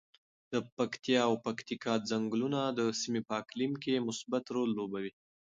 [0.51, 5.11] د پکتیا او پکتیکا ځنګلونه د سیمې په اقلیم کې مثبت رول لوبوي.